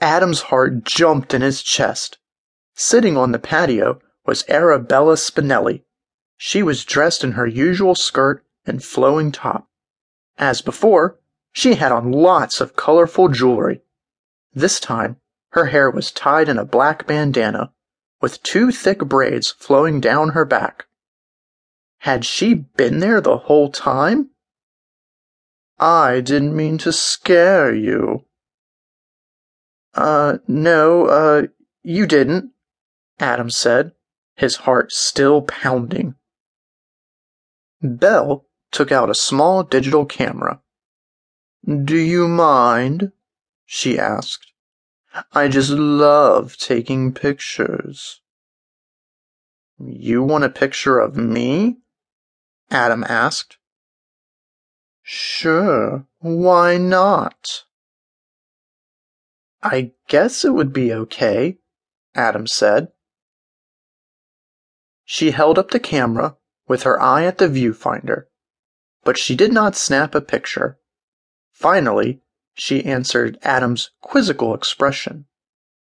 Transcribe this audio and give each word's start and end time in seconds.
Adam's 0.00 0.42
heart 0.42 0.84
jumped 0.84 1.34
in 1.34 1.42
his 1.42 1.62
chest. 1.62 2.18
Sitting 2.74 3.16
on 3.16 3.32
the 3.32 3.38
patio 3.38 4.00
was 4.24 4.48
Arabella 4.48 5.14
Spinelli. 5.16 5.82
She 6.36 6.62
was 6.62 6.84
dressed 6.86 7.22
in 7.22 7.32
her 7.32 7.46
usual 7.46 7.94
skirt 7.94 8.44
and 8.64 8.82
flowing 8.82 9.30
top. 9.30 9.68
As 10.38 10.62
before, 10.62 11.18
she 11.52 11.74
had 11.74 11.92
on 11.92 12.12
lots 12.12 12.60
of 12.60 12.76
colorful 12.76 13.28
jewelry. 13.28 13.82
This 14.54 14.80
time, 14.80 15.16
her 15.50 15.66
hair 15.66 15.90
was 15.90 16.10
tied 16.10 16.48
in 16.48 16.58
a 16.58 16.64
black 16.64 17.06
bandana, 17.06 17.72
with 18.22 18.42
two 18.42 18.70
thick 18.70 19.00
braids 19.00 19.50
flowing 19.50 20.00
down 20.00 20.30
her 20.30 20.44
back. 20.44 20.86
Had 21.98 22.24
she 22.24 22.54
been 22.54 23.00
there 23.00 23.20
the 23.20 23.36
whole 23.36 23.70
time? 23.70 24.30
I 25.78 26.20
didn't 26.20 26.56
mean 26.56 26.78
to 26.78 26.92
scare 26.92 27.74
you. 27.74 28.24
Uh, 29.94 30.38
no, 30.46 31.06
uh, 31.06 31.42
you 31.82 32.06
didn't, 32.06 32.52
Adam 33.18 33.50
said, 33.50 33.92
his 34.36 34.56
heart 34.56 34.92
still 34.92 35.42
pounding. 35.42 36.14
Belle 37.82 38.46
took 38.70 38.92
out 38.92 39.10
a 39.10 39.14
small 39.14 39.62
digital 39.62 40.04
camera. 40.06 40.60
Do 41.66 41.96
you 41.96 42.28
mind? 42.28 43.12
she 43.66 43.98
asked. 43.98 44.52
I 45.32 45.48
just 45.48 45.70
love 45.70 46.56
taking 46.56 47.12
pictures. 47.12 48.20
You 49.78 50.22
want 50.22 50.44
a 50.44 50.50
picture 50.50 50.98
of 50.98 51.16
me? 51.16 51.78
Adam 52.70 53.04
asked. 53.04 53.58
Sure, 55.02 56.06
why 56.20 56.76
not? 56.76 57.64
I 59.62 59.92
guess 60.08 60.44
it 60.44 60.54
would 60.54 60.72
be 60.72 60.92
okay, 60.92 61.58
Adam 62.14 62.46
said. 62.46 62.88
She 65.04 65.32
held 65.32 65.58
up 65.58 65.70
the 65.70 65.80
camera 65.80 66.36
with 66.66 66.84
her 66.84 67.00
eye 67.00 67.24
at 67.24 67.38
the 67.38 67.48
viewfinder, 67.48 68.26
but 69.04 69.18
she 69.18 69.34
did 69.34 69.52
not 69.52 69.76
snap 69.76 70.14
a 70.14 70.20
picture. 70.20 70.78
Finally, 71.50 72.22
she 72.54 72.84
answered 72.84 73.38
Adam's 73.42 73.90
quizzical 74.00 74.54
expression. 74.54 75.26